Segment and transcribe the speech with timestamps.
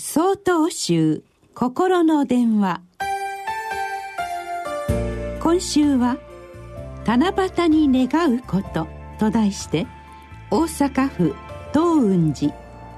[0.00, 1.24] 総統集
[1.54, 2.82] 心の電話。
[5.40, 6.18] 今週は
[7.04, 8.86] 「七夕に願うこと」
[9.18, 9.88] と題して
[10.52, 11.34] 大阪府
[11.72, 12.54] 東雲寺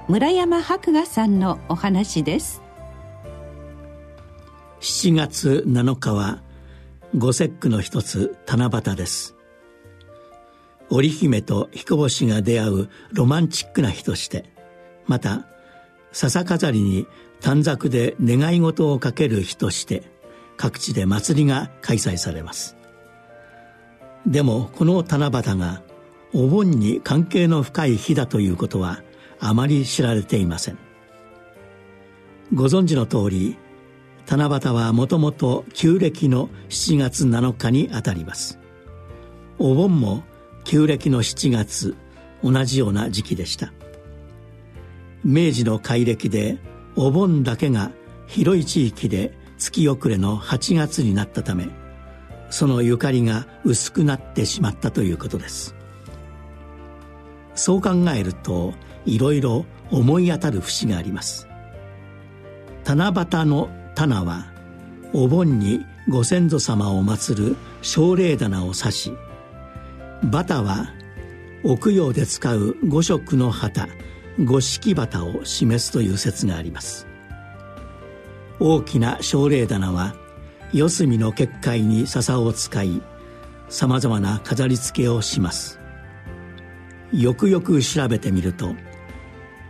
[0.09, 2.61] 村山博雅さんのお話です。
[4.81, 6.43] 7月7日は
[7.17, 9.35] 五節句の一つ七夕です。
[10.91, 14.45] 織姫と彦星が出会うロマンチックな日として
[15.07, 15.47] また
[16.11, 17.07] 笹飾りに
[17.39, 20.03] 短冊で願い事をかける日として
[20.57, 22.77] 各地で祭りが開催されます。
[24.27, 25.81] でもこの七夕が
[26.33, 29.01] お盆に関係の深い日だということは
[29.39, 30.77] あまり知られていません。
[32.53, 33.57] ご存知の通り
[34.27, 38.59] 七夕はもともと旧暦の7月7日にあたります。
[39.57, 40.23] お盆も
[40.63, 41.95] 旧暦の7月
[42.43, 43.73] 同じような時期でした。
[45.23, 46.57] 明治の改暦で
[46.95, 47.91] お盆だけが
[48.27, 51.69] 広い地域で月遅れの8月になったため
[52.49, 55.73] そのゆかりが薄くなってしまったということです。
[57.55, 58.73] そう考えると
[59.05, 61.47] いろいろ思い当たる節があります。
[62.85, 64.47] 七夕の棚は
[65.13, 69.13] お盆にご先祖様を祀る奨励棚を指し
[70.23, 70.89] バタは
[71.63, 73.87] 奥用で使う五色の旗
[74.39, 77.07] 五色旗を示すという説があります。
[78.59, 80.15] 大きな奨励棚は
[80.71, 83.01] 四隅の結界に笹を使い
[83.69, 85.79] さまざまな飾り付けをします。
[87.11, 88.75] よくよく調べてみると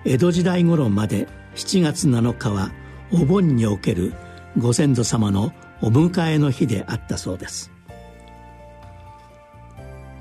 [0.05, 2.71] 江戸時代頃まで7月7日は
[3.11, 4.13] お盆における
[4.57, 7.71] ご先祖様のお迎えの日であったそうです。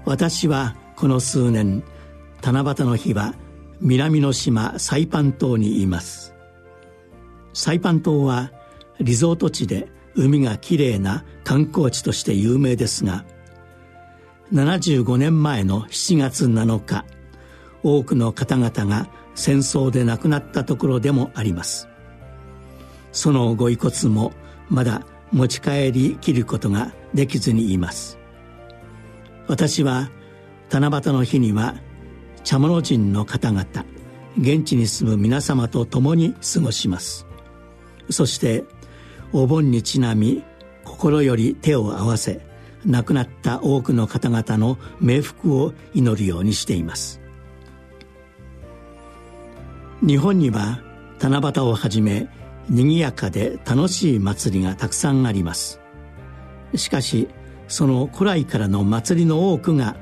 [0.04, 1.82] 私はこの数年
[2.42, 3.34] 七夕の日は
[3.80, 6.34] 南の島サイパン島にいます。
[7.54, 8.52] サイパン島は
[9.00, 13.24] リゾート地で海がきれいな観光地として有名ですが
[14.52, 17.04] 75年前の7月7日
[17.82, 21.88] 多くの方々が戦争で亡くなったところでもあります。
[23.12, 24.32] そのご遺骨も
[24.68, 28.18] まだ持ち帰りきることができずにいます。
[29.48, 30.10] 私は
[30.70, 31.74] 七夕の日には
[32.44, 33.66] 茶物人の方々
[34.38, 37.26] 現地に住む皆様と共に過ごします。
[38.10, 38.64] そして
[39.32, 40.42] お盆にちなみ
[40.84, 42.40] 心より手を合わせ
[42.84, 47.20] 亡くなった多くの方々の冥福を祈るようにしています。
[50.02, 50.80] 日本には
[51.20, 52.28] 七夕をはじめ
[52.68, 55.80] 賑やかで楽しい祭りがたくさんあります。
[56.74, 57.28] しかし
[57.68, 59.96] その古来からの祭りの多くが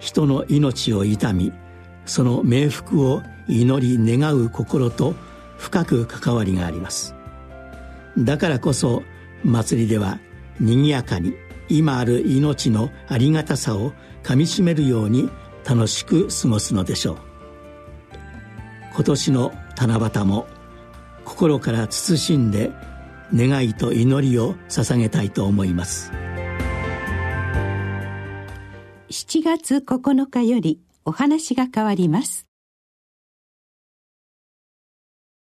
[0.00, 1.52] 人の命を悼み
[2.06, 5.14] その冥福を祈り願う心と
[5.58, 7.14] 深く関わりがあります。
[8.18, 9.02] だからこそ
[9.44, 10.18] 祭りでは
[10.58, 11.34] 賑やかに
[11.68, 15.30] 今ある命のありがたさをかみしめるように
[15.64, 17.18] 楽しく過ごすのでしょう。
[18.94, 20.46] 今年の七夕も
[21.24, 22.72] 心から慎んで
[23.32, 26.12] 願いと祈りを捧げたいと思います。
[29.10, 32.49] 7月9日よりお話が変わります。